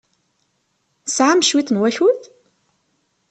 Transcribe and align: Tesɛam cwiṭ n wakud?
Tesɛam 1.05 1.39
cwiṭ 1.47 1.69
n 1.71 1.79
wakud? 1.81 2.21